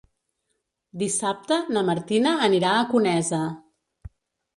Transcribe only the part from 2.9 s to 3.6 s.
Conesa.